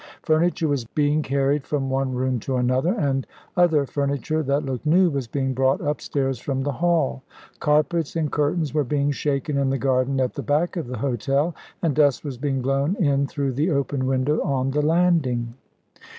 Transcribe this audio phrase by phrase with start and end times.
[0.23, 5.11] Furniture was being carried from one room to another, and other furniture, that looked new,
[5.11, 7.21] was being brought upstairs from the hall.
[7.59, 11.53] Carpets and curtains were being shaken in the garden at the back of the hotel,
[11.83, 15.53] and dust was being blown in through the open window on the landing.